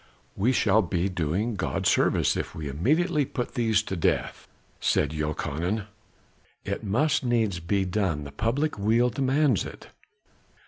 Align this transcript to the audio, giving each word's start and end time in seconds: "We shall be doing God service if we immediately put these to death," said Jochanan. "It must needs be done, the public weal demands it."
"We 0.35 0.51
shall 0.51 0.81
be 0.81 1.09
doing 1.09 1.53
God 1.53 1.85
service 1.85 2.35
if 2.35 2.55
we 2.55 2.67
immediately 2.67 3.23
put 3.23 3.53
these 3.53 3.83
to 3.83 3.95
death," 3.95 4.47
said 4.79 5.11
Jochanan. 5.11 5.83
"It 6.65 6.83
must 6.83 7.23
needs 7.23 7.59
be 7.59 7.85
done, 7.85 8.23
the 8.23 8.31
public 8.31 8.79
weal 8.79 9.11
demands 9.11 9.63
it." 9.63 9.89